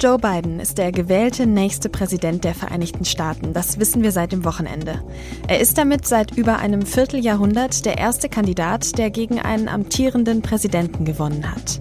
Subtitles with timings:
[0.00, 3.52] Joe Biden ist der gewählte nächste Präsident der Vereinigten Staaten.
[3.52, 5.02] Das wissen wir seit dem Wochenende.
[5.48, 11.04] Er ist damit seit über einem Vierteljahrhundert der erste Kandidat, der gegen einen amtierenden Präsidenten
[11.04, 11.80] gewonnen hat.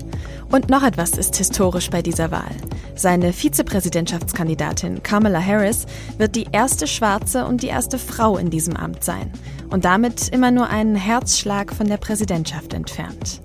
[0.50, 2.56] Und noch etwas ist historisch bei dieser Wahl.
[2.96, 5.86] Seine Vizepräsidentschaftskandidatin Kamala Harris
[6.18, 9.32] wird die erste Schwarze und die erste Frau in diesem Amt sein
[9.70, 13.42] und damit immer nur einen Herzschlag von der Präsidentschaft entfernt.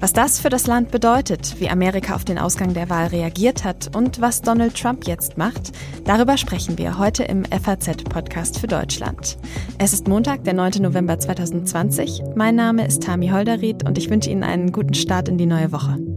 [0.00, 3.94] Was das für das Land bedeutet, wie Amerika auf den Ausgang der Wahl reagiert hat
[3.94, 5.72] und was Donald Trump jetzt macht,
[6.04, 9.38] darüber sprechen wir heute im FAZ-Podcast für Deutschland.
[9.78, 10.82] Es ist Montag, der 9.
[10.82, 12.22] November 2020.
[12.34, 15.72] Mein Name ist Tami Holderried und ich wünsche Ihnen einen guten Start in die neue
[15.72, 16.09] Woche.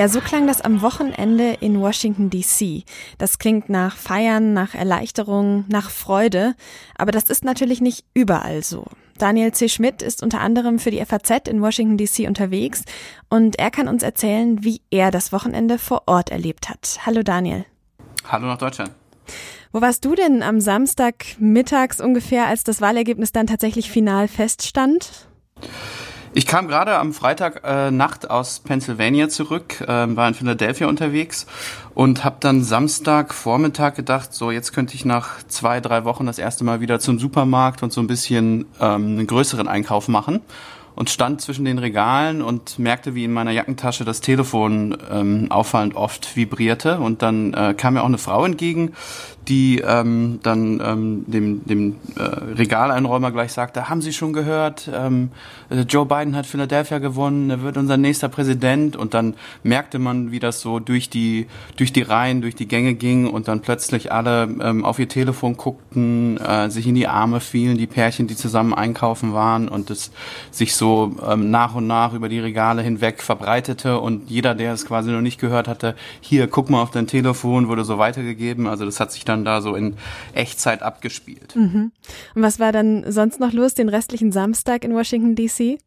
[0.00, 2.84] Ja, so klang das am Wochenende in Washington, DC.
[3.18, 6.54] Das klingt nach Feiern, nach Erleichterung, nach Freude,
[6.96, 8.86] aber das ist natürlich nicht überall so.
[9.18, 9.68] Daniel C.
[9.68, 12.84] Schmidt ist unter anderem für die FAZ in Washington, DC unterwegs
[13.28, 17.00] und er kann uns erzählen, wie er das Wochenende vor Ort erlebt hat.
[17.04, 17.66] Hallo Daniel.
[18.26, 18.92] Hallo nach Deutschland.
[19.70, 25.28] Wo warst du denn am Samstag mittags ungefähr, als das Wahlergebnis dann tatsächlich final feststand?
[26.32, 31.46] Ich kam gerade am Freitag äh, Nacht aus Pennsylvania zurück, äh, war in Philadelphia unterwegs
[31.92, 36.38] und habe dann Samstag Vormittag gedacht, so jetzt könnte ich nach zwei, drei Wochen das
[36.38, 40.40] erste Mal wieder zum Supermarkt und so ein bisschen ähm, einen größeren Einkauf machen
[40.94, 45.96] und stand zwischen den Regalen und merkte, wie in meiner Jackentasche das Telefon ähm, auffallend
[45.96, 46.98] oft vibrierte.
[46.98, 48.92] Und dann äh, kam mir auch eine Frau entgegen,
[49.50, 55.32] die ähm, dann ähm, dem, dem äh, Regaleinräumer gleich sagte, haben Sie schon gehört, ähm,
[55.70, 58.94] äh, Joe Biden hat Philadelphia gewonnen, er wird unser nächster Präsident.
[58.96, 59.34] Und dann
[59.64, 63.48] merkte man, wie das so durch die, durch die Reihen, durch die Gänge ging und
[63.48, 67.88] dann plötzlich alle ähm, auf ihr Telefon guckten, äh, sich in die Arme fielen, die
[67.88, 70.12] Pärchen, die zusammen einkaufen waren und es
[70.52, 74.86] sich so ähm, nach und nach über die Regale hinweg verbreitete und jeder, der es
[74.86, 78.68] quasi noch nicht gehört hatte, hier, guck mal auf dein Telefon, wurde so weitergegeben.
[78.68, 79.96] Also das hat sich dann da so in
[80.34, 81.54] Echtzeit abgespielt.
[81.56, 81.92] Mhm.
[82.34, 85.78] Und was war dann sonst noch los den restlichen Samstag in Washington, D.C.?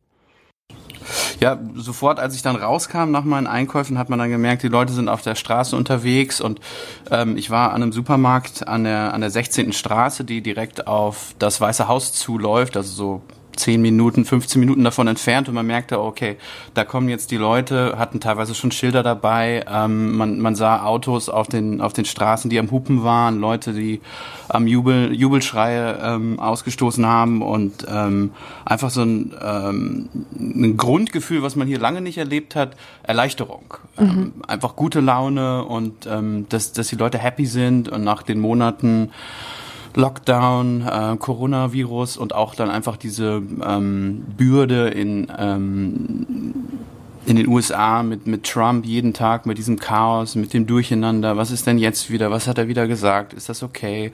[1.39, 4.93] Ja, sofort, als ich dann rauskam nach meinen Einkäufen, hat man dann gemerkt, die Leute
[4.93, 6.61] sind auf der Straße unterwegs und
[7.11, 9.73] ähm, ich war an einem Supermarkt an der, an der 16.
[9.73, 13.21] Straße, die direkt auf das Weiße Haus zuläuft, also so
[13.55, 16.37] 10 Minuten, 15 Minuten davon entfernt und man merkte, okay,
[16.73, 21.29] da kommen jetzt die Leute, hatten teilweise schon Schilder dabei, ähm, man, man sah Autos
[21.29, 24.01] auf den, auf den Straßen, die am Hupen waren, Leute, die
[24.49, 28.31] am Jubel, Jubelschreie ähm, ausgestoßen haben und ähm,
[28.65, 33.75] einfach so ein, ähm, ein Grundgefühl, was man hier lange nicht erlebt hat, Erleichterung.
[33.97, 34.03] Mhm.
[34.05, 38.39] Ähm, einfach gute Laune und ähm, dass, dass die Leute happy sind und nach den
[38.39, 39.11] Monaten
[39.95, 46.53] Lockdown, äh, Coronavirus und auch dann einfach diese ähm, Bürde in ähm,
[47.25, 51.37] in den USA mit, mit Trump jeden Tag, mit diesem Chaos, mit dem Durcheinander.
[51.37, 52.31] Was ist denn jetzt wieder?
[52.31, 53.33] Was hat er wieder gesagt?
[53.33, 54.11] Ist das okay?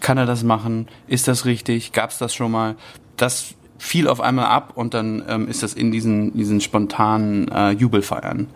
[0.00, 0.86] Kann er das machen?
[1.08, 1.92] Ist das richtig?
[1.92, 2.76] Gab es das schon mal?
[3.16, 7.70] Das fiel auf einmal ab und dann ähm, ist das in diesen, diesen spontanen äh,
[7.70, 8.46] Jubelfeiern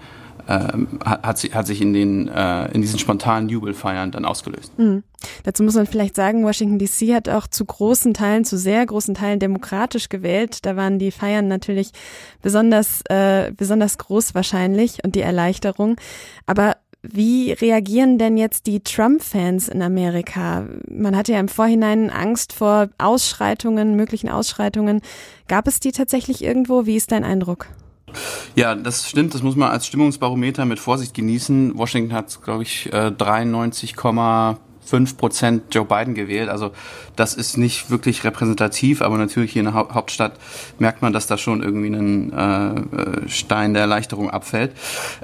[0.51, 4.77] hat, hat, hat sich in den äh, in diesen spontanen Jubelfeiern dann ausgelöst.
[4.79, 5.03] Mhm.
[5.45, 9.15] Dazu muss man vielleicht sagen, Washington DC hat auch zu großen Teilen, zu sehr großen
[9.15, 10.65] Teilen demokratisch gewählt.
[10.65, 11.93] Da waren die Feiern natürlich
[12.43, 15.97] besonders äh, besonders groß wahrscheinlich und die Erleichterung.
[16.47, 20.67] Aber wie reagieren denn jetzt die Trump-Fans in Amerika?
[20.87, 25.01] Man hatte ja im Vorhinein Angst vor Ausschreitungen, möglichen Ausschreitungen.
[25.49, 26.85] Gab es die tatsächlich irgendwo?
[26.85, 27.69] Wie ist dein Eindruck?
[28.57, 29.35] Ja, das stimmt.
[29.35, 31.77] Das muss man als Stimmungsbarometer mit Vorsicht genießen.
[31.79, 33.97] Washington hat, glaube ich, 93,
[34.91, 36.49] äh, 5 Prozent Joe Biden gewählt.
[36.49, 36.73] Also
[37.17, 40.33] das ist nicht wirklich repräsentativ, aber natürlich hier in der Hauptstadt
[40.79, 44.73] merkt man, dass da schon irgendwie ein äh, Stein der Erleichterung abfällt.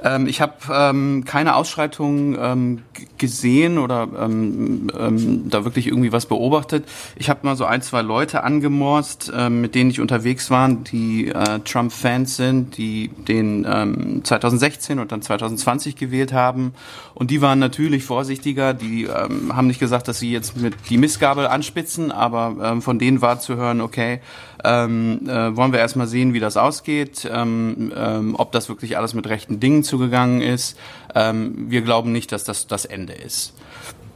[0.03, 2.81] Ähm, ich habe ähm, keine Ausschreitungen ähm,
[3.17, 6.85] gesehen oder ähm, ähm, da wirklich irgendwie was beobachtet.
[7.15, 11.27] Ich habe mal so ein, zwei Leute angemorst, ähm, mit denen ich unterwegs war, die
[11.27, 16.73] äh, Trump-Fans sind, die den ähm, 2016 und dann 2020 gewählt haben.
[17.13, 20.97] Und die waren natürlich vorsichtiger, die ähm, haben nicht gesagt, dass sie jetzt mit die
[20.97, 24.21] Missgabel anspitzen, aber ähm, von denen war zu hören, okay,
[24.63, 29.13] ähm, äh, wollen wir erstmal sehen, wie das ausgeht, ähm, ähm, ob das wirklich alles
[29.13, 30.77] mit rechten Dingen zugegangen ist.
[31.15, 33.53] Ähm, wir glauben nicht, dass das das Ende ist.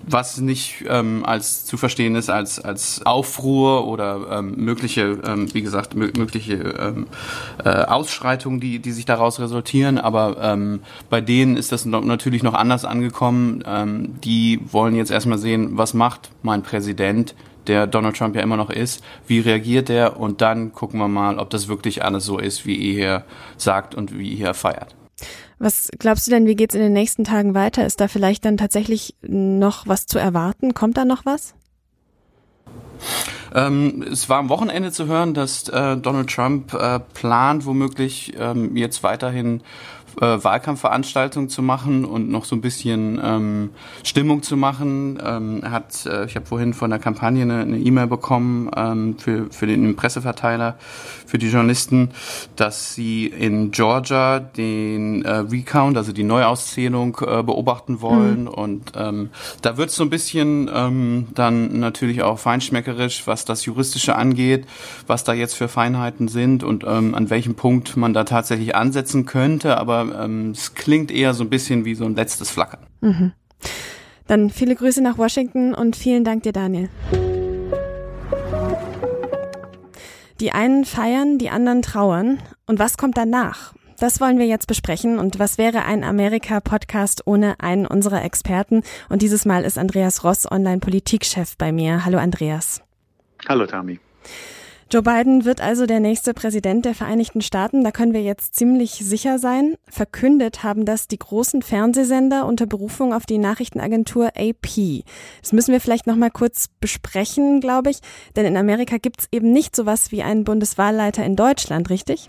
[0.08, 5.62] Was nicht ähm, als zu verstehen ist als als Aufruhr oder ähm, mögliche, ähm, wie
[5.62, 7.08] gesagt, mögliche ähm,
[7.64, 9.98] äh, Ausschreitungen, die die sich daraus resultieren.
[9.98, 13.64] Aber ähm, bei denen ist das natürlich noch anders angekommen.
[13.66, 17.36] Ähm, die wollen jetzt erstmal sehen, was macht mein Präsident,
[17.68, 19.04] der Donald Trump ja immer noch ist.
[19.28, 20.20] Wie reagiert er?
[20.20, 23.24] Und dann gucken wir mal, ob das wirklich alles so ist, wie er hier
[23.58, 24.96] sagt und wie er feiert.
[25.62, 27.86] Was glaubst du denn, wie geht's in den nächsten Tagen weiter?
[27.86, 30.74] Ist da vielleicht dann tatsächlich noch was zu erwarten?
[30.74, 31.54] Kommt da noch was?
[33.54, 38.76] Ähm, es war am Wochenende zu hören, dass äh, Donald Trump äh, plant, womöglich ähm,
[38.76, 39.62] jetzt weiterhin
[40.20, 43.70] äh, Wahlkampfveranstaltungen zu machen und noch so ein bisschen ähm,
[44.04, 45.22] Stimmung zu machen.
[45.24, 49.48] Ähm, hat, äh, ich habe vorhin von der Kampagne eine E-Mail e bekommen ähm, für,
[49.52, 50.78] für den Presseverteiler,
[51.26, 52.10] für die Journalisten,
[52.56, 58.44] dass sie in Georgia den äh, Recount, also die Neuauszählung, äh, beobachten wollen.
[58.44, 58.48] Mhm.
[58.48, 59.30] Und ähm,
[59.62, 64.66] da wird es so ein bisschen ähm, dann natürlich auch feinschmeckerisch, was das Juristische angeht,
[65.08, 69.26] was da jetzt für Feinheiten sind und ähm, an welchem Punkt man da tatsächlich ansetzen
[69.26, 69.78] könnte.
[69.78, 72.86] Aber ähm, es klingt eher so ein bisschen wie so ein letztes Flackern.
[73.02, 73.34] Mhm.
[74.28, 76.90] Dann viele Grüße nach Washington und vielen Dank dir, Daniel.
[80.40, 82.40] Die einen feiern, die anderen trauern.
[82.66, 83.74] Und was kommt danach?
[84.00, 85.20] Das wollen wir jetzt besprechen.
[85.20, 88.82] Und was wäre ein Amerika-Podcast ohne einen unserer Experten?
[89.10, 92.04] Und dieses Mal ist Andreas Ross, Online-Politikchef bei mir.
[92.04, 92.82] Hallo Andreas.
[93.48, 94.00] Hallo Tami.
[94.94, 97.86] Joe Biden wird also der nächste Präsident der Vereinigten Staaten.
[97.86, 99.76] Da können wir jetzt ziemlich sicher sein.
[99.88, 105.06] Verkündet haben das die großen Fernsehsender unter Berufung auf die Nachrichtenagentur AP.
[105.40, 108.00] Das müssen wir vielleicht noch mal kurz besprechen, glaube ich.
[108.36, 112.28] Denn in Amerika gibt es eben nicht sowas wie einen Bundeswahlleiter in Deutschland, richtig?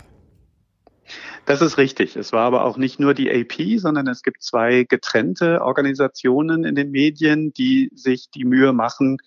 [1.45, 2.15] Das ist richtig.
[2.15, 6.75] Es war aber auch nicht nur die AP, sondern es gibt zwei getrennte Organisationen in
[6.75, 9.17] den Medien, die sich die Mühe machen,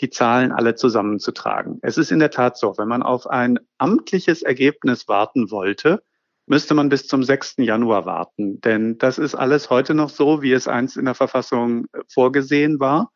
[0.00, 1.78] die Zahlen alle zusammenzutragen.
[1.82, 6.02] Es ist in der Tat so, wenn man auf ein amtliches Ergebnis warten wollte,
[6.46, 7.56] müsste man bis zum 6.
[7.58, 8.60] Januar warten.
[8.60, 12.78] Denn das ist alles heute noch so, wie es einst in der Verfassung äh, vorgesehen
[12.80, 13.10] war.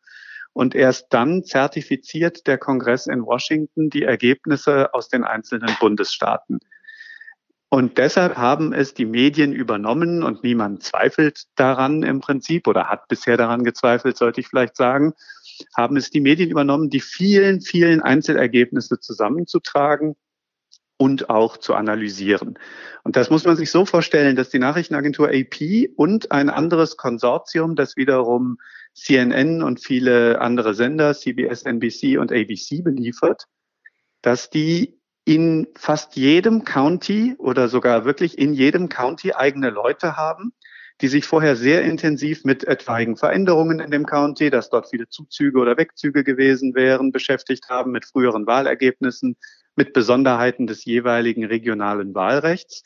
[0.53, 6.59] Und erst dann zertifiziert der Kongress in Washington die Ergebnisse aus den einzelnen Bundesstaaten.
[7.69, 13.07] Und deshalb haben es die Medien übernommen und niemand zweifelt daran im Prinzip oder hat
[13.07, 15.13] bisher daran gezweifelt, sollte ich vielleicht sagen
[15.75, 20.15] haben es die Medien übernommen, die vielen, vielen Einzelergebnisse zusammenzutragen
[20.97, 22.59] und auch zu analysieren.
[23.03, 27.75] Und das muss man sich so vorstellen, dass die Nachrichtenagentur AP und ein anderes Konsortium,
[27.75, 28.57] das wiederum
[28.93, 33.45] CNN und viele andere Sender, CBS, NBC und ABC beliefert,
[34.21, 40.53] dass die in fast jedem County oder sogar wirklich in jedem County eigene Leute haben,
[41.01, 45.59] die sich vorher sehr intensiv mit etwaigen Veränderungen in dem County, dass dort viele Zuzüge
[45.59, 49.35] oder Wegzüge gewesen wären, beschäftigt haben, mit früheren Wahlergebnissen,
[49.75, 52.83] mit Besonderheiten des jeweiligen regionalen Wahlrechts.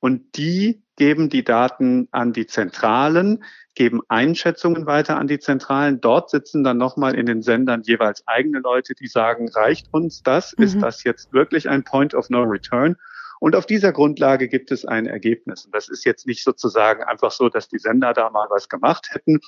[0.00, 3.44] Und die geben die Daten an die Zentralen,
[3.74, 6.00] geben Einschätzungen weiter an die Zentralen.
[6.00, 10.54] Dort sitzen dann nochmal in den Sendern jeweils eigene Leute, die sagen, reicht uns das?
[10.56, 10.64] Mhm.
[10.64, 12.96] Ist das jetzt wirklich ein Point of No Return?
[13.42, 15.64] Und auf dieser Grundlage gibt es ein Ergebnis.
[15.64, 19.08] Und das ist jetzt nicht sozusagen einfach so, dass die Sender da mal was gemacht
[19.10, 19.40] hätten.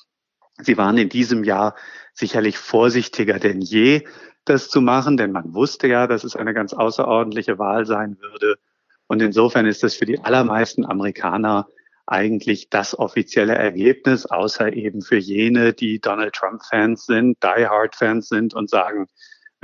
[0.60, 1.76] Sie waren in diesem Jahr
[2.12, 4.02] sicherlich vorsichtiger denn je,
[4.46, 8.56] das zu machen, denn man wusste ja, dass es eine ganz außerordentliche Wahl sein würde.
[9.06, 11.68] Und insofern ist das für die allermeisten Amerikaner
[12.04, 18.54] eigentlich das offizielle Ergebnis, außer eben für jene, die Donald Trump-Fans sind, Die Hard-Fans sind
[18.54, 19.06] und sagen,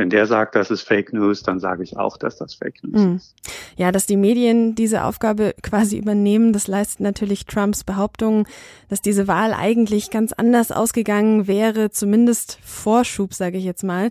[0.00, 3.00] wenn der sagt, das ist Fake News, dann sage ich auch, dass das Fake News
[3.02, 3.16] mhm.
[3.16, 3.34] ist.
[3.76, 8.48] Ja, dass die Medien diese Aufgabe quasi übernehmen, das leistet natürlich Trumps Behauptung,
[8.88, 14.10] dass diese Wahl eigentlich ganz anders ausgegangen wäre, zumindest Vorschub, sage ich jetzt mal.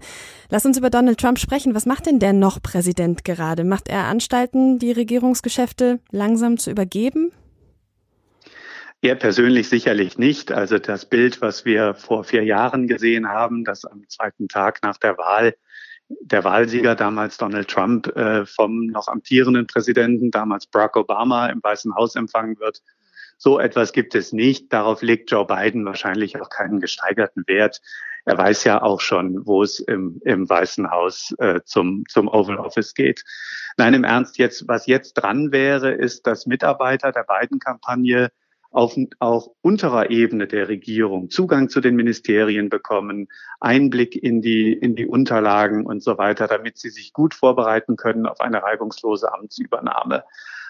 [0.51, 1.73] Lass uns über Donald Trump sprechen.
[1.73, 3.63] Was macht denn der noch Präsident gerade?
[3.63, 7.31] Macht er Anstalten, die Regierungsgeschäfte langsam zu übergeben?
[9.01, 10.51] Er persönlich sicherlich nicht.
[10.51, 14.97] Also das Bild, was wir vor vier Jahren gesehen haben, dass am zweiten Tag nach
[14.97, 15.55] der Wahl
[16.09, 21.95] der Wahlsieger damals Donald Trump äh, vom noch amtierenden Präsidenten, damals Barack Obama, im Weißen
[21.95, 22.81] Haus empfangen wird.
[23.37, 24.73] So etwas gibt es nicht.
[24.73, 27.79] Darauf legt Joe Biden wahrscheinlich auch keinen gesteigerten Wert.
[28.25, 32.57] Er weiß ja auch schon, wo es im, im Weißen Haus äh, zum, zum Oval
[32.57, 33.23] Office geht.
[33.77, 38.29] Nein, im Ernst jetzt, was jetzt dran wäre, ist, dass Mitarbeiter der Biden-Kampagne
[38.71, 43.27] auf auch unterer Ebene der Regierung Zugang zu den Ministerien bekommen,
[43.59, 48.25] Einblick in die, in die Unterlagen und so weiter, damit sie sich gut vorbereiten können
[48.25, 50.23] auf eine reibungslose Amtsübernahme.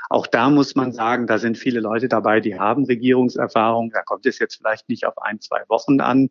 [0.10, 3.92] Auch da muss man sagen, da sind viele Leute dabei, die haben Regierungserfahrung.
[3.92, 6.30] Da kommt es jetzt vielleicht nicht auf ein, zwei Wochen an.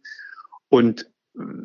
[0.69, 1.09] Und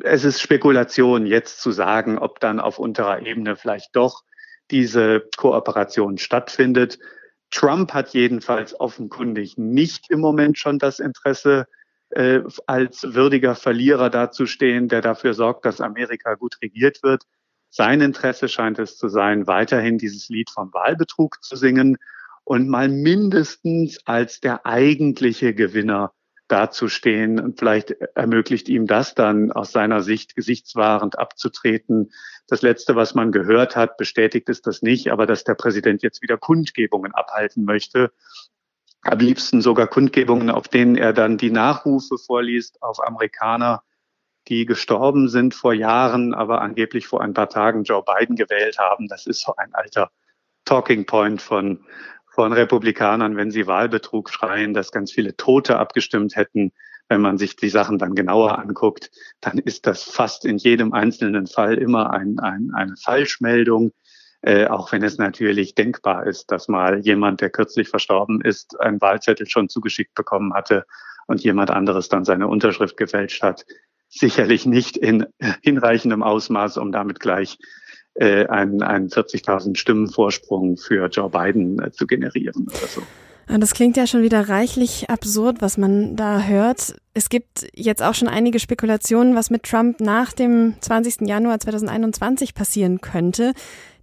[0.02, 4.22] es ist Spekulation, jetzt zu sagen, ob dann auf unterer Ebene vielleicht doch
[4.70, 6.98] diese Kooperation stattfindet.
[7.54, 11.66] Trump hat jedenfalls offenkundig nicht im Moment schon das Interesse,
[12.10, 17.22] äh, als würdiger Verlierer dazustehen, der dafür sorgt, dass Amerika gut regiert wird.
[17.70, 21.96] Sein Interesse scheint es zu sein, weiterhin dieses Lied vom Wahlbetrug zu singen
[22.42, 26.12] und mal mindestens als der eigentliche Gewinner
[26.48, 27.40] dazustehen.
[27.40, 32.12] Und vielleicht ermöglicht ihm das dann aus seiner Sicht gesichtswahrend abzutreten.
[32.46, 36.22] Das Letzte, was man gehört hat, bestätigt es das nicht, aber dass der Präsident jetzt
[36.22, 38.12] wieder Kundgebungen abhalten möchte.
[39.02, 43.82] Am liebsten sogar Kundgebungen, auf denen er dann die Nachrufe vorliest auf Amerikaner,
[44.48, 49.08] die gestorben sind vor Jahren, aber angeblich vor ein paar Tagen Joe Biden gewählt haben.
[49.08, 50.10] Das ist so ein alter
[50.66, 51.84] Talking Point von,
[52.34, 56.72] von Republikanern, wenn sie Wahlbetrug schreien, dass ganz viele Tote abgestimmt hätten.
[57.08, 59.10] Wenn man sich die Sachen dann genauer anguckt,
[59.40, 63.92] dann ist das fast in jedem einzelnen Fall immer ein, ein, eine Falschmeldung.
[64.40, 69.00] Äh, auch wenn es natürlich denkbar ist, dass mal jemand, der kürzlich verstorben ist, einen
[69.00, 70.84] Wahlzettel schon zugeschickt bekommen hatte
[71.26, 73.64] und jemand anderes dann seine Unterschrift gefälscht hat.
[74.08, 75.26] Sicherlich nicht in
[75.62, 77.58] hinreichendem Ausmaß, um damit gleich
[78.14, 83.02] äh, einen, einen 40.000 Stimmen Vorsprung für Joe Biden äh, zu generieren oder so.
[83.46, 86.96] Das klingt ja schon wieder reichlich absurd, was man da hört.
[87.12, 91.28] Es gibt jetzt auch schon einige Spekulationen, was mit Trump nach dem 20.
[91.28, 93.52] Januar 2021 passieren könnte.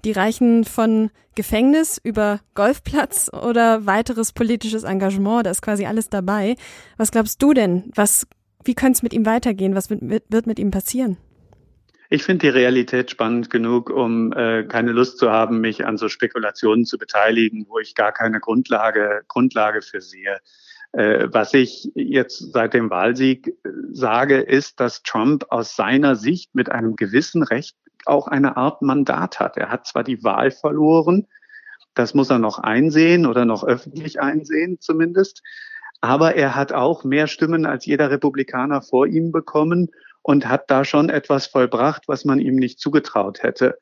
[0.06, 5.46] Die reichen von Gefängnis über Golfplatz oder weiteres politisches Engagement.
[5.46, 6.56] Da ist quasi alles dabei.
[6.98, 7.92] Was glaubst du denn?
[7.96, 8.28] Was,
[8.64, 9.76] wie könnte es mit ihm weitergehen?
[9.76, 11.18] Was wird, wird mit ihm passieren?
[12.14, 16.10] Ich finde die Realität spannend genug, um äh, keine Lust zu haben, mich an so
[16.10, 20.42] Spekulationen zu beteiligen, wo ich gar keine Grundlage, Grundlage für sehe.
[20.92, 26.54] Äh, was ich jetzt seit dem Wahlsieg äh, sage, ist, dass Trump aus seiner Sicht
[26.54, 29.56] mit einem gewissen Recht auch eine Art Mandat hat.
[29.56, 31.28] Er hat zwar die Wahl verloren,
[31.94, 35.44] das muss er noch einsehen oder noch öffentlich einsehen zumindest,
[36.02, 39.92] aber er hat auch mehr Stimmen als jeder Republikaner vor ihm bekommen
[40.22, 43.78] und hat da schon etwas vollbracht, was man ihm nicht zugetraut hätte.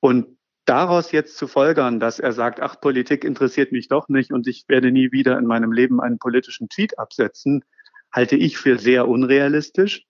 [0.00, 4.46] Und daraus jetzt zu folgern, dass er sagt, ach, Politik interessiert mich doch nicht und
[4.46, 7.64] ich werde nie wieder in meinem Leben einen politischen Tweet absetzen,
[8.12, 10.04] halte ich für sehr unrealistisch.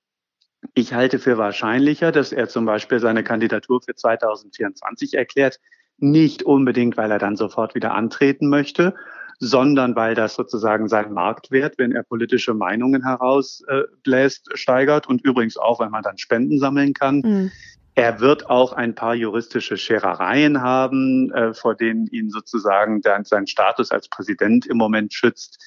[0.74, 5.60] Ich halte für wahrscheinlicher, dass er zum Beispiel seine Kandidatur für 2024 erklärt,
[5.98, 8.94] nicht unbedingt, weil er dann sofort wieder antreten möchte,
[9.38, 15.56] sondern weil das sozusagen sein Marktwert, wenn er politische Meinungen herausbläst, äh, steigert und übrigens
[15.56, 17.22] auch, wenn man dann Spenden sammeln kann.
[17.24, 17.52] Mhm.
[17.94, 23.46] Er wird auch ein paar juristische Scherereien haben, äh, vor denen ihn sozusagen dann sein
[23.46, 25.58] Status als Präsident im Moment schützt.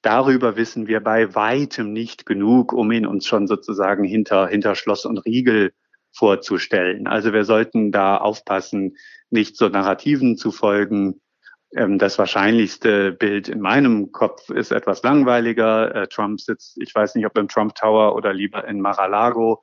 [0.00, 5.04] Darüber wissen wir bei weitem nicht genug, um ihn uns schon sozusagen hinter, hinter Schloss
[5.04, 5.72] und Riegel
[6.12, 7.06] vorzustellen.
[7.06, 8.96] Also wir sollten da aufpassen,
[9.30, 11.20] nicht so Narrativen zu folgen,
[11.74, 15.94] das wahrscheinlichste Bild in meinem Kopf ist etwas langweiliger.
[15.94, 19.60] Äh, Trump sitzt, ich weiß nicht, ob im Trump Tower oder lieber in Mar-a-Lago,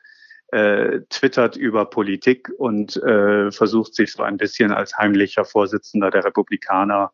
[0.52, 6.26] äh, twittert über Politik und äh, versucht sich so ein bisschen als heimlicher Vorsitzender der
[6.26, 7.14] Republikaner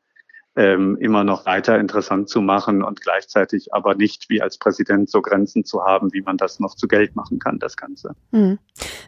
[0.58, 5.22] ähm, immer noch weiter interessant zu machen und gleichzeitig aber nicht wie als Präsident so
[5.22, 8.16] Grenzen zu haben, wie man das noch zu Geld machen kann, das Ganze.
[8.32, 8.58] Mhm.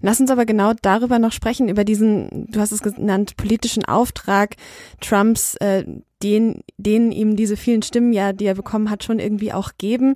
[0.02, 4.56] Lass uns aber genau darüber noch sprechen, über diesen, du hast es genannt, politischen Auftrag
[5.02, 5.86] Trumps, äh,
[6.22, 10.14] den, den ihm diese vielen Stimmen ja, die er bekommen hat, schon irgendwie auch geben.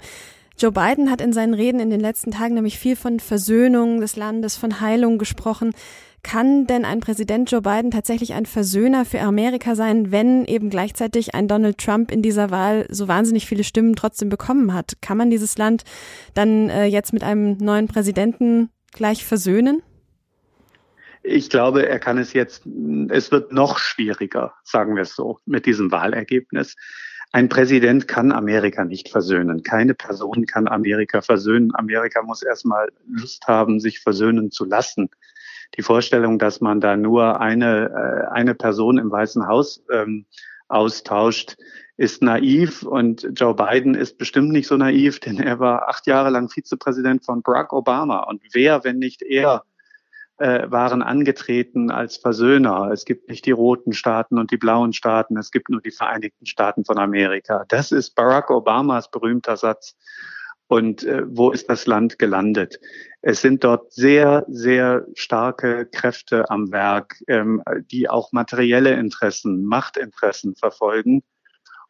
[0.59, 4.15] Joe Biden hat in seinen Reden in den letzten Tagen nämlich viel von Versöhnung des
[4.15, 5.73] Landes, von Heilung gesprochen.
[6.23, 11.35] Kann denn ein Präsident Joe Biden tatsächlich ein Versöhner für Amerika sein, wenn eben gleichzeitig
[11.35, 14.93] ein Donald Trump in dieser Wahl so wahnsinnig viele Stimmen trotzdem bekommen hat?
[15.01, 15.83] Kann man dieses Land
[16.33, 19.83] dann äh, jetzt mit einem neuen Präsidenten gleich versöhnen?
[21.23, 22.63] Ich glaube, er kann es jetzt,
[23.09, 26.75] es wird noch schwieriger, sagen wir es so, mit diesem Wahlergebnis.
[27.31, 29.63] Ein Präsident kann Amerika nicht versöhnen.
[29.63, 31.71] Keine Person kann Amerika versöhnen.
[31.75, 35.09] Amerika muss erstmal Lust haben, sich versöhnen zu lassen
[35.77, 40.25] die Vorstellung, dass man da nur eine, äh, eine Person im Weißen Haus ähm,
[40.67, 41.57] austauscht,
[41.95, 46.29] ist naiv und Joe Biden ist bestimmt nicht so naiv, denn er war acht Jahre
[46.29, 48.19] lang Vizepräsident von Barack Obama.
[48.23, 49.63] Und wer, wenn nicht er,
[50.37, 52.89] äh, waren angetreten als Versöhner.
[52.91, 56.45] Es gibt nicht die roten Staaten und die blauen Staaten, es gibt nur die Vereinigten
[56.45, 57.65] Staaten von Amerika.
[57.67, 59.95] Das ist Barack Obamas berühmter Satz.
[60.73, 62.79] Und äh, wo ist das Land gelandet?
[63.21, 67.61] Es sind dort sehr, sehr starke Kräfte am Werk, ähm,
[67.91, 71.21] die auch materielle Interessen, Machtinteressen verfolgen.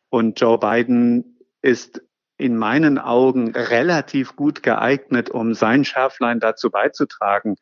[0.10, 2.02] Und Joe Biden ist
[2.38, 7.56] in meinen Augen relativ gut geeignet, um sein Schärflein dazu beizutragen,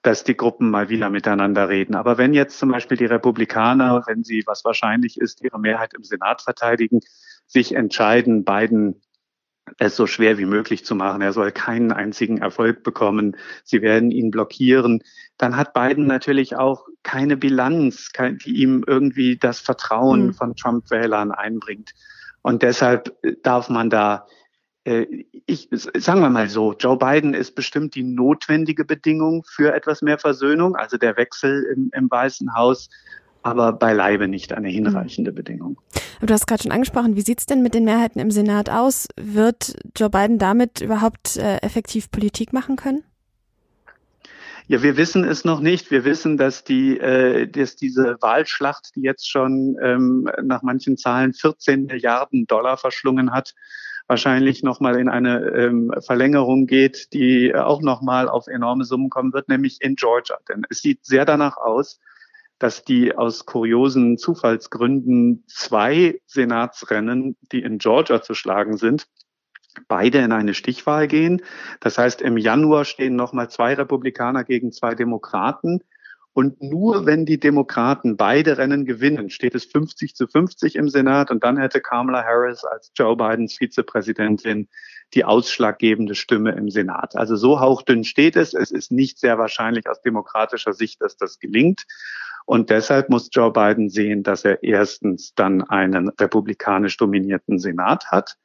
[0.00, 1.94] dass die Gruppen mal wieder miteinander reden.
[1.94, 6.04] Aber wenn jetzt zum Beispiel die Republikaner, wenn sie, was wahrscheinlich ist, ihre Mehrheit im
[6.04, 7.00] Senat verteidigen,
[7.46, 9.02] sich entscheiden, Biden
[9.78, 11.22] es so schwer wie möglich zu machen.
[11.22, 13.36] Er soll keinen einzigen Erfolg bekommen.
[13.64, 15.02] Sie werden ihn blockieren.
[15.38, 18.10] Dann hat Biden natürlich auch keine Bilanz,
[18.44, 20.34] die ihm irgendwie das Vertrauen mhm.
[20.34, 21.92] von Trump-Wählern einbringt.
[22.42, 24.26] Und deshalb darf man da
[24.84, 30.02] äh, ich, sagen wir mal so, Joe Biden ist bestimmt die notwendige Bedingung für etwas
[30.02, 32.90] mehr Versöhnung, also der Wechsel im, im Weißen Haus,
[33.44, 35.36] aber beileibe nicht eine hinreichende mhm.
[35.36, 35.80] Bedingung.
[36.20, 39.06] Du hast gerade schon angesprochen, wie sieht's denn mit den Mehrheiten im Senat aus?
[39.16, 43.04] Wird Joe Biden damit überhaupt äh, effektiv Politik machen können?
[44.66, 45.90] Ja, wir wissen es noch nicht.
[45.90, 51.34] Wir wissen, dass die, äh, dass diese Wahlschlacht, die jetzt schon ähm, nach manchen Zahlen
[51.34, 53.54] 14 Milliarden Dollar verschlungen hat,
[54.06, 59.50] wahrscheinlich nochmal in eine ähm, Verlängerung geht, die auch nochmal auf enorme Summen kommen wird,
[59.50, 60.38] nämlich in Georgia.
[60.48, 62.00] Denn es sieht sehr danach aus,
[62.58, 69.06] dass die aus kuriosen Zufallsgründen zwei Senatsrennen, die in Georgia zu schlagen sind,
[69.88, 71.42] beide in eine Stichwahl gehen.
[71.80, 75.80] Das heißt, im Januar stehen nochmal zwei Republikaner gegen zwei Demokraten.
[76.32, 81.30] Und nur wenn die Demokraten beide Rennen gewinnen, steht es 50 zu 50 im Senat
[81.30, 84.68] und dann hätte Kamala Harris als Joe Bidens Vizepräsidentin
[85.14, 87.16] die ausschlaggebende Stimme im Senat.
[87.16, 88.54] Also so hauchdünn steht es.
[88.54, 91.84] Es ist nicht sehr wahrscheinlich aus demokratischer Sicht, dass das gelingt.
[92.46, 98.36] Und deshalb muss Joe Biden sehen, dass er erstens dann einen republikanisch dominierten Senat hat,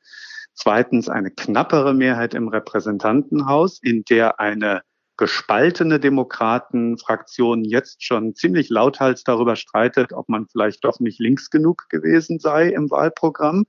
[0.53, 4.81] zweitens eine knappere Mehrheit im Repräsentantenhaus, in der eine
[5.17, 11.89] gespaltene Demokratenfraktion jetzt schon ziemlich lauthals darüber streitet, ob man vielleicht doch nicht links genug
[11.89, 13.65] gewesen sei im Wahlprogramm.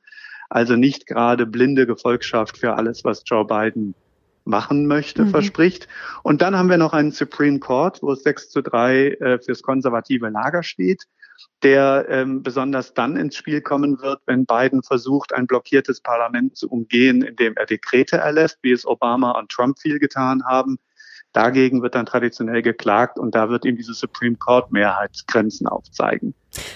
[0.51, 3.95] Also nicht gerade blinde Gefolgschaft für alles, was Joe Biden
[4.45, 5.31] machen möchte, mhm.
[5.31, 5.89] verspricht.
[6.23, 9.63] Und dann haben wir noch einen Supreme Court, wo es 6 zu 3 äh, fürs
[9.63, 11.05] konservative Lager steht,
[11.63, 16.69] der ähm, besonders dann ins Spiel kommen wird, wenn Biden versucht, ein blockiertes Parlament zu
[16.69, 20.79] umgehen, indem er Dekrete erlässt, wie es Obama und Trump viel getan haben
[21.33, 26.35] Dagegen wird dann traditionell geklagt und da wird ihm diese Supreme Court Mehrheit Grenzen aufzeigen.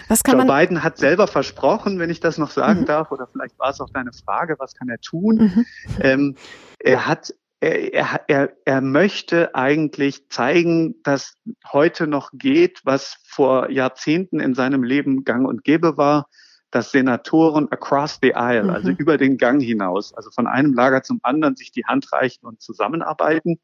[0.08, 2.86] Was kann Joe Biden hat selber versprochen, wenn ich das noch sagen mhm.
[2.86, 5.36] darf, oder vielleicht war es auch deine Frage, was kann er tun?
[5.36, 5.66] Mhm.
[6.00, 6.34] Ähm,
[6.78, 11.38] er hat er, er, er möchte eigentlich zeigen, dass
[11.72, 16.28] heute noch geht, was vor Jahrzehnten in seinem Leben gang und gäbe war,
[16.70, 18.74] dass Senatoren across the aisle, also mhm.
[18.74, 22.44] also über den Gang hinaus, also von einem Lager zum anderen sich die Hand reichen
[22.46, 23.58] und zusammenarbeiten.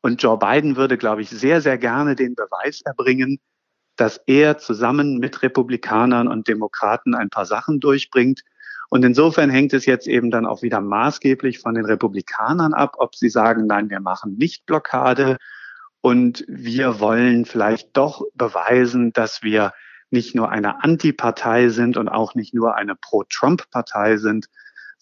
[0.00, 3.38] Und Joe Biden würde, glaube ich, sehr, sehr gerne den Beweis erbringen,
[3.96, 8.42] dass er zusammen mit Republikanern und Demokraten ein paar Sachen durchbringt.
[8.90, 13.14] Und insofern hängt es jetzt eben dann auch wieder maßgeblich von den Republikanern ab, ob
[13.14, 15.36] sie sagen, nein, wir machen nicht Blockade
[16.00, 19.72] und wir wollen vielleicht doch beweisen, dass wir
[20.10, 24.46] nicht nur eine Antipartei sind und auch nicht nur eine Pro-Trump-Partei sind,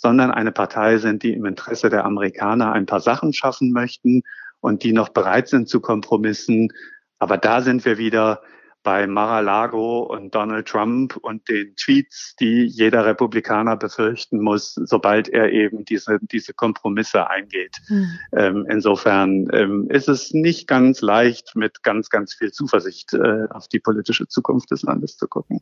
[0.01, 4.23] sondern eine Partei sind, die im Interesse der Amerikaner ein paar Sachen schaffen möchten
[4.61, 6.73] und die noch bereit sind zu Kompromissen.
[7.19, 8.41] Aber da sind wir wieder
[8.83, 15.53] bei Mar-a-Lago und Donald Trump und den Tweets, die jeder Republikaner befürchten muss, sobald er
[15.53, 17.77] eben diese, diese Kompromisse eingeht.
[17.89, 18.19] Mhm.
[18.35, 23.69] Ähm, insofern ähm, ist es nicht ganz leicht, mit ganz, ganz viel Zuversicht äh, auf
[23.69, 25.61] die politische Zukunft des Landes zu gucken.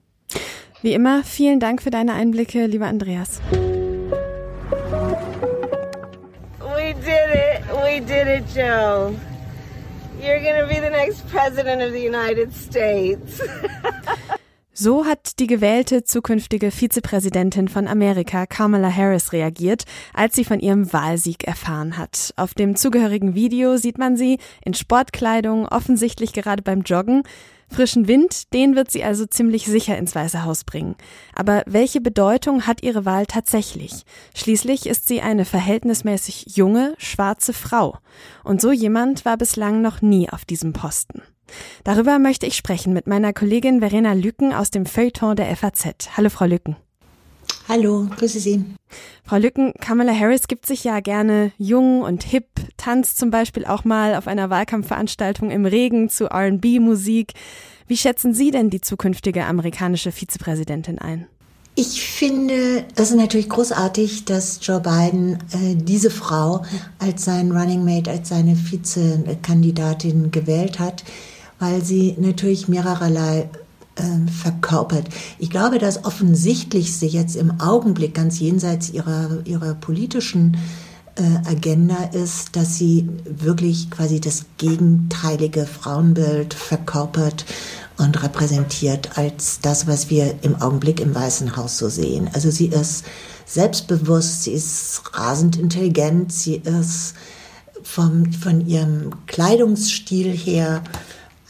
[0.81, 3.40] Wie immer, vielen Dank für deine Einblicke, lieber Andreas.
[8.00, 9.16] Did it, Joe.
[10.20, 13.40] You're gonna be the next president of the United States.
[14.80, 19.82] So hat die gewählte zukünftige Vizepräsidentin von Amerika, Kamala Harris, reagiert,
[20.14, 22.32] als sie von ihrem Wahlsieg erfahren hat.
[22.37, 27.24] Auf dem zugehörigen Video sieht man sie in Sportkleidung, offensichtlich gerade beim Joggen.
[27.70, 30.96] Frischen Wind, den wird sie also ziemlich sicher ins Weiße Haus bringen.
[31.35, 34.04] Aber welche Bedeutung hat ihre Wahl tatsächlich?
[34.35, 37.98] Schließlich ist sie eine verhältnismäßig junge, schwarze Frau.
[38.42, 41.22] Und so jemand war bislang noch nie auf diesem Posten.
[41.85, 46.16] Darüber möchte ich sprechen mit meiner Kollegin Verena Lücken aus dem Feuilleton der FAZ.
[46.16, 46.76] Hallo, Frau Lücken.
[47.68, 48.64] Hallo, grüße Sie.
[49.24, 52.46] Frau Lücken, Kamala Harris gibt sich ja gerne jung und hip,
[52.78, 57.35] tanzt zum Beispiel auch mal auf einer Wahlkampfveranstaltung im Regen zu RB-Musik.
[57.87, 61.26] Wie schätzen Sie denn die zukünftige amerikanische Vizepräsidentin ein?
[61.74, 66.64] Ich finde, es ist natürlich großartig, dass Joe Biden äh, diese Frau
[66.98, 71.04] als sein Running Mate, als seine Vizekandidatin gewählt hat,
[71.59, 73.50] weil sie natürlich mehrererlei
[73.98, 75.08] äh, verkörpert.
[75.38, 80.56] Ich glaube, das Offensichtlichste jetzt im Augenblick, ganz jenseits ihrer, ihrer politischen
[81.16, 87.44] äh, Agenda ist, dass sie wirklich quasi das gegenteilige Frauenbild verkörpert
[87.96, 92.30] und repräsentiert als das, was wir im Augenblick im Weißen Haus so sehen.
[92.32, 93.04] Also sie ist
[93.44, 97.14] selbstbewusst, sie ist rasend intelligent, sie ist
[97.82, 100.82] vom, von ihrem Kleidungsstil her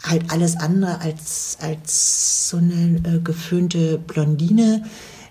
[0.02, 4.84] halt alles andere als, als so eine äh, geföhnte Blondine.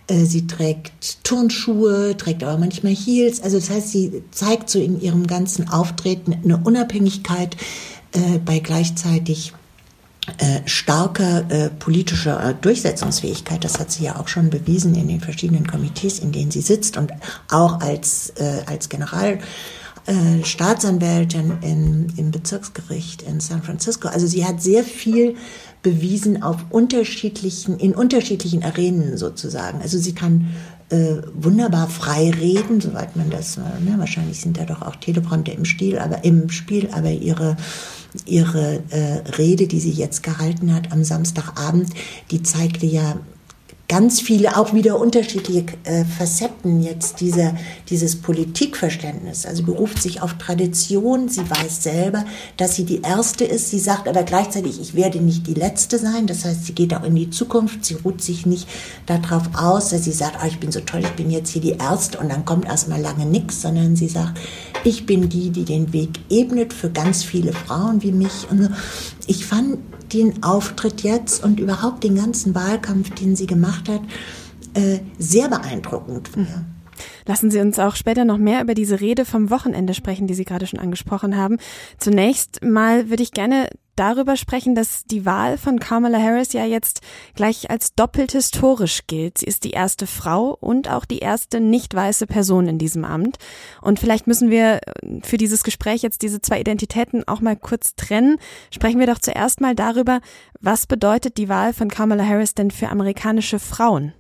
[0.08, 3.42] Äh, sie trägt Turnschuhe, trägt aber manchmal Heels.
[3.42, 7.56] Also das heißt, sie zeigt so in ihrem ganzen Auftreten eine Unabhängigkeit
[8.14, 9.54] äh, bei gleichzeitig
[10.40, 13.64] äh, starker äh, politischer äh, Durchsetzungsfähigkeit.
[13.64, 16.98] Das hat sie ja auch schon bewiesen in den verschiedenen Komitees, in denen sie sitzt
[16.98, 17.14] und
[17.50, 19.40] auch als, äh, als General
[20.08, 24.08] äh, Staatsanwältin in, im Bezirksgericht in San Francisco.
[24.08, 25.36] Also sie hat sehr viel
[25.84, 29.82] bewiesen auf unterschiedlichen, in unterschiedlichen Arenen sozusagen.
[29.82, 30.48] Also sie kann
[30.90, 35.66] äh, wunderbar frei reden, soweit man das, ne, wahrscheinlich sind da doch auch Teleprompter im
[35.66, 37.58] Stil, aber im Spiel, aber ihre
[38.26, 41.90] ihre äh, Rede, die sie jetzt gehalten hat am Samstagabend,
[42.32, 43.18] die zeigte ja
[43.88, 47.56] ganz viele, auch wieder unterschiedliche äh, Facetten jetzt dieser,
[47.90, 49.46] dieses Politikverständnis.
[49.46, 51.30] Also beruft sich auf Tradition.
[51.30, 52.26] Sie weiß selber,
[52.58, 53.70] dass sie die Erste ist.
[53.70, 56.28] Sie sagt aber gleichzeitig, ich werde nicht die Letzte sein.
[56.28, 57.86] Das heißt, sie geht auch in die Zukunft.
[57.86, 58.68] Sie ruht sich nicht
[59.06, 61.78] darauf aus, dass sie sagt, oh, ich bin so toll, ich bin jetzt hier die
[61.78, 64.38] Erste und dann kommt erstmal lange nichts, sondern sie sagt,
[64.84, 68.48] ich bin die, die den Weg ebnet für ganz viele Frauen wie mich.
[68.50, 68.70] Und
[69.28, 69.78] ich fand
[70.14, 74.02] den Auftritt jetzt und überhaupt den ganzen Wahlkampf, den sie gemacht hat,
[74.74, 76.36] äh, sehr beeindruckend.
[76.36, 76.66] Mhm.
[77.26, 80.46] Lassen Sie uns auch später noch mehr über diese Rede vom Wochenende sprechen, die Sie
[80.46, 81.58] gerade schon angesprochen haben.
[81.98, 87.02] Zunächst mal würde ich gerne darüber sprechen, dass die Wahl von Kamala Harris ja jetzt
[87.36, 89.40] gleich als doppelt historisch gilt.
[89.40, 93.38] Sie ist die erste Frau und auch die erste nicht weiße Person in diesem Amt.
[93.82, 94.80] Und vielleicht müssen wir
[95.24, 98.38] für dieses Gespräch jetzt diese zwei Identitäten auch mal kurz trennen.
[98.72, 100.22] Sprechen wir doch zuerst mal darüber,
[100.60, 104.14] was bedeutet die Wahl von Kamala Harris denn für amerikanische Frauen?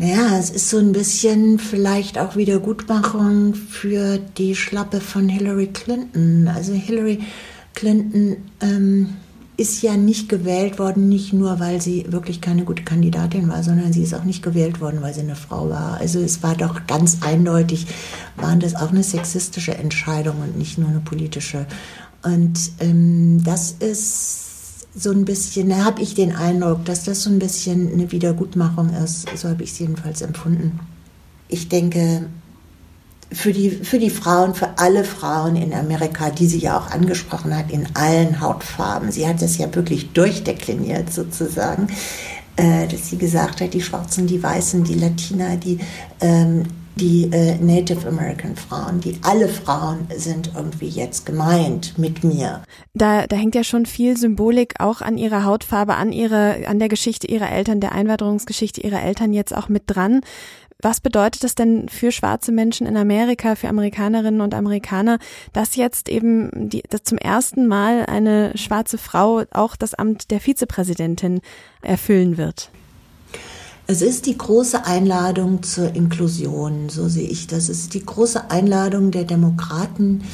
[0.00, 6.46] Naja, es ist so ein bisschen vielleicht auch Wiedergutmachung für die Schlappe von Hillary Clinton.
[6.46, 7.18] Also Hillary
[7.74, 9.08] Clinton ähm,
[9.56, 13.92] ist ja nicht gewählt worden, nicht nur, weil sie wirklich keine gute Kandidatin war, sondern
[13.92, 15.98] sie ist auch nicht gewählt worden, weil sie eine Frau war.
[15.98, 17.88] Also es war doch ganz eindeutig,
[18.36, 21.66] waren das auch eine sexistische Entscheidung und nicht nur eine politische.
[22.22, 24.47] Und ähm, das ist
[24.98, 28.90] so ein bisschen, da habe ich den Eindruck, dass das so ein bisschen eine Wiedergutmachung
[28.94, 29.26] ist.
[29.36, 30.80] So habe ich es jedenfalls empfunden.
[31.48, 32.28] Ich denke,
[33.30, 37.56] für die, für die Frauen, für alle Frauen in Amerika, die sie ja auch angesprochen
[37.56, 39.12] hat, in allen Hautfarben.
[39.12, 41.88] Sie hat das ja wirklich durchdekliniert sozusagen,
[42.56, 45.78] äh, dass sie gesagt hat, die Schwarzen, die Weißen, die Latina, die
[46.20, 46.64] ähm,
[47.00, 52.62] die äh, Native American Frauen, die alle Frauen sind irgendwie jetzt gemeint mit mir.
[52.94, 56.88] Da, da hängt ja schon viel Symbolik auch an ihrer Hautfarbe, an ihre, an der
[56.88, 60.20] Geschichte ihrer Eltern, der Einwanderungsgeschichte ihrer Eltern jetzt auch mit dran.
[60.80, 65.18] Was bedeutet das denn für schwarze Menschen in Amerika, für Amerikanerinnen und Amerikaner,
[65.52, 70.38] dass jetzt eben die, dass zum ersten Mal eine schwarze Frau auch das Amt der
[70.38, 71.40] Vizepräsidentin
[71.82, 72.70] erfüllen wird?
[73.90, 77.70] Es ist die große Einladung zur Inklusion, so sehe ich das.
[77.70, 80.24] Es ist die große Einladung der Demokraten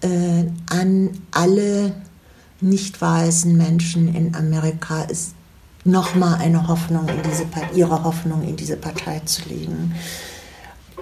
[0.00, 1.92] äh, an alle
[2.62, 5.34] nicht weißen Menschen in Amerika, ist
[5.84, 9.94] nochmal eine Hoffnung in diese ihre Hoffnung in diese Partei zu legen.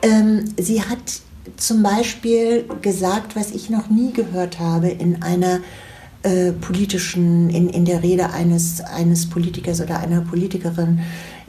[0.02, 1.20] Ähm, sie hat
[1.56, 5.60] zum Beispiel gesagt, was ich noch nie gehört habe in einer
[6.24, 11.00] äh, politischen, in, in der Rede eines, eines Politikers oder einer Politikerin,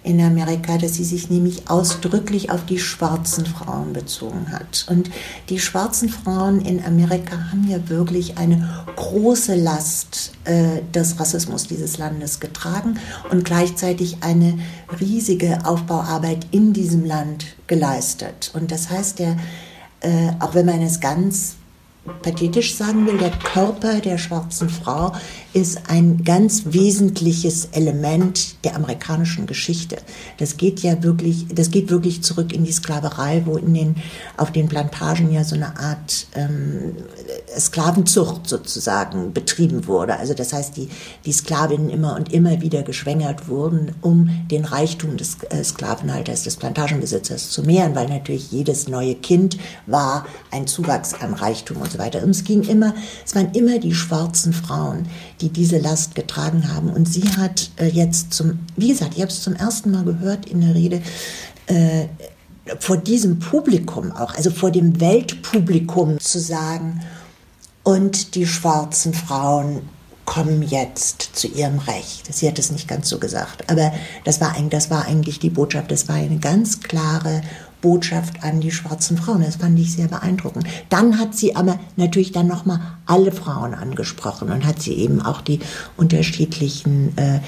[0.03, 4.85] in Amerika, dass sie sich nämlich ausdrücklich auf die schwarzen Frauen bezogen hat.
[4.89, 5.09] Und
[5.49, 11.97] die schwarzen Frauen in Amerika haben ja wirklich eine große Last äh, des Rassismus dieses
[11.97, 12.99] Landes getragen
[13.31, 14.59] und gleichzeitig eine
[14.99, 18.51] riesige Aufbauarbeit in diesem Land geleistet.
[18.53, 19.37] Und das heißt, der,
[20.01, 21.55] äh, auch wenn man es ganz
[22.21, 25.13] pathetisch sagen will, der Körper der schwarzen Frau
[25.53, 29.97] ist ein ganz wesentliches Element der amerikanischen Geschichte.
[30.37, 33.95] Das geht ja wirklich, das geht wirklich zurück in die Sklaverei, wo in den,
[34.35, 36.95] auf den Plantagen ja so eine Art ähm,
[37.57, 40.17] Sklavenzucht sozusagen betrieben wurde.
[40.17, 40.89] Also das heißt, die,
[41.25, 46.57] die Sklavinnen immer und immer wieder geschwängert wurden, um den Reichtum des äh, Sklavenhalters, des
[46.57, 51.99] Plantagenbesitzers zu mehren, weil natürlich jedes neue Kind war ein Zuwachs an Reichtum und so
[51.99, 52.23] weiter.
[52.23, 52.93] Und es ging immer,
[53.25, 55.07] es waren immer die schwarzen Frauen,
[55.41, 56.89] die diese Last getragen haben.
[56.89, 60.45] Und sie hat äh, jetzt zum, wie gesagt, ich habe es zum ersten Mal gehört
[60.47, 61.01] in der Rede,
[61.67, 62.07] äh,
[62.79, 67.01] vor diesem Publikum auch, also vor dem Weltpublikum zu sagen,
[67.83, 69.81] und die schwarzen Frauen
[70.25, 72.33] kommen jetzt zu ihrem Recht.
[72.33, 73.91] Sie hat es nicht ganz so gesagt, aber
[74.23, 75.91] das war, eigentlich, das war eigentlich die Botschaft.
[75.91, 77.41] Das war eine ganz klare
[77.83, 79.43] Botschaft an die schwarzen Frauen.
[79.43, 80.65] Das fand ich sehr beeindruckend.
[80.89, 85.41] Dann hat sie aber natürlich dann nochmal alle Frauen angesprochen und hat sie eben auch
[85.41, 85.59] die
[85.97, 87.41] unterschiedlichen äh,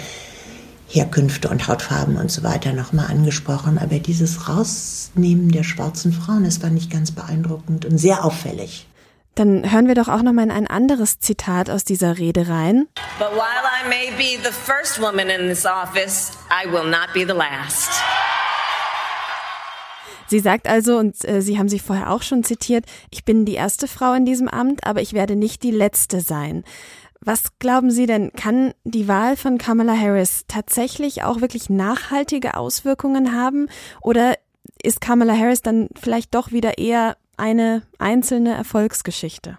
[0.87, 3.79] Herkünfte und Hautfarben und so weiter nochmal angesprochen.
[3.79, 8.87] Aber dieses Rausnehmen der schwarzen Frauen, das fand ich ganz beeindruckend und sehr auffällig.
[9.35, 12.87] Dann hören wir doch auch nochmal in ein anderes Zitat aus dieser Rede rein.
[13.19, 17.25] But while I may be the first woman in this office, I will not be
[17.25, 17.89] the last.
[20.27, 23.53] Sie sagt also, und äh, Sie haben sie vorher auch schon zitiert, ich bin die
[23.53, 26.63] erste Frau in diesem Amt, aber ich werde nicht die letzte sein.
[27.21, 33.33] Was glauben Sie denn, kann die Wahl von Kamala Harris tatsächlich auch wirklich nachhaltige Auswirkungen
[33.33, 33.67] haben?
[34.01, 34.35] Oder
[34.83, 39.57] ist Kamala Harris dann vielleicht doch wieder eher eine einzelne Erfolgsgeschichte?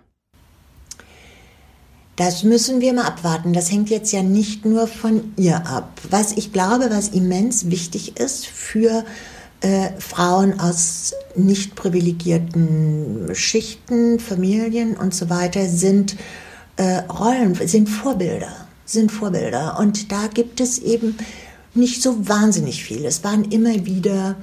[2.16, 3.52] Das müssen wir mal abwarten.
[3.52, 6.00] Das hängt jetzt ja nicht nur von ihr ab.
[6.08, 9.04] Was ich glaube, was immens wichtig ist für
[9.60, 16.16] äh, Frauen aus nicht privilegierten Schichten, Familien und so weiter, sind
[16.76, 19.78] äh, Rollen sind Vorbilder, sind Vorbilder.
[19.78, 21.16] Und da gibt es eben
[21.74, 23.04] nicht so wahnsinnig viel.
[23.04, 24.36] Es waren immer wieder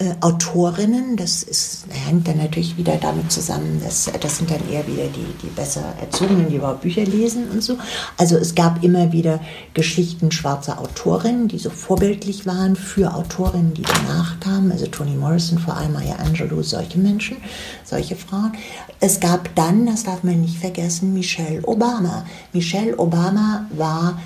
[0.00, 4.86] äh, Autorinnen, das ist, hängt dann natürlich wieder damit zusammen, dass, das sind dann eher
[4.86, 7.76] wieder die, die besser erzogenen, die überhaupt Bücher lesen und so.
[8.16, 9.40] Also es gab immer wieder
[9.74, 15.58] Geschichten schwarzer Autorinnen, die so vorbildlich waren für Autorinnen, die danach kamen, also Toni Morrison,
[15.58, 17.36] vor allem Maya Angelou, solche Menschen,
[17.84, 18.52] solche Frauen.
[19.00, 22.24] Es gab dann, das darf man nicht vergessen, Michelle Obama.
[22.54, 24.18] Michelle Obama war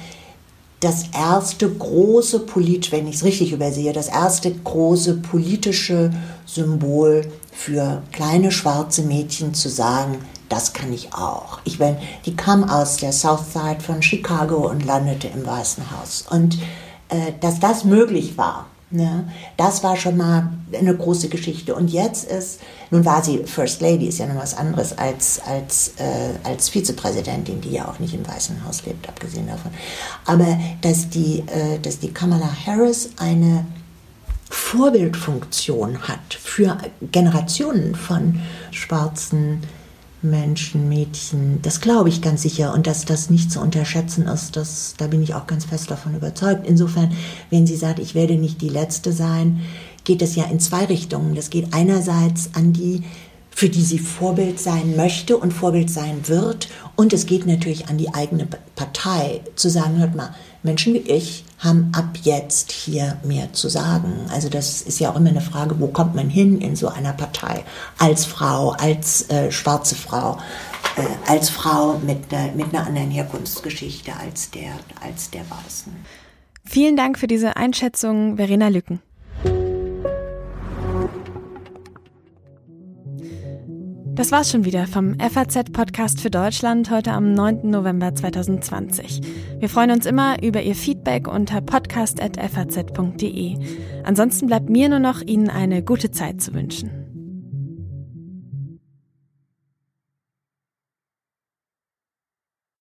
[0.84, 6.10] das erste große Polit, wenn ich es richtig übersehe, das erste große politische
[6.44, 10.18] Symbol für kleine schwarze Mädchen zu sagen,
[10.50, 11.58] das kann ich auch.
[11.64, 16.26] Ich bin, die kam aus der South Side von Chicago und landete im Weißen Haus.
[16.28, 16.58] Und
[17.08, 19.28] äh, dass das möglich war, Ne?
[19.56, 21.74] Das war schon mal eine große Geschichte.
[21.74, 22.60] Und jetzt ist,
[22.92, 27.60] nun war sie First Lady, ist ja noch was anderes als, als, äh, als Vizepräsidentin,
[27.60, 29.72] die ja auch nicht im Weißen Haus lebt, abgesehen davon.
[30.26, 33.66] Aber dass die, äh, dass die Kamala Harris eine
[34.48, 36.78] Vorbildfunktion hat für
[37.10, 39.60] Generationen von schwarzen
[40.24, 44.94] Menschen, Mädchen, das glaube ich ganz sicher und dass das nicht zu unterschätzen ist, das,
[44.96, 46.66] da bin ich auch ganz fest davon überzeugt.
[46.66, 47.12] Insofern,
[47.50, 49.60] wenn sie sagt, ich werde nicht die Letzte sein,
[50.04, 51.34] geht es ja in zwei Richtungen.
[51.34, 53.02] Das geht einerseits an die,
[53.50, 57.98] für die sie Vorbild sein möchte und Vorbild sein wird und es geht natürlich an
[57.98, 60.34] die eigene Partei, zu sagen, hört mal,
[60.64, 64.26] Menschen wie ich haben ab jetzt hier mehr zu sagen.
[64.30, 67.12] Also das ist ja auch immer eine Frage, wo kommt man hin in so einer
[67.12, 67.64] Partei?
[67.98, 70.38] Als Frau, als äh, schwarze Frau,
[70.96, 75.92] äh, als Frau mit, äh, mit einer anderen Herkunftsgeschichte als der, als der Weißen.
[76.64, 79.00] Vielen Dank für diese Einschätzung, Verena Lücken.
[84.14, 87.68] Das war's schon wieder vom FAZ-Podcast für Deutschland heute am 9.
[87.68, 89.20] November 2020.
[89.58, 93.56] Wir freuen uns immer über Ihr Feedback unter podcast.faz.de.
[94.04, 97.03] Ansonsten bleibt mir nur noch, Ihnen eine gute Zeit zu wünschen.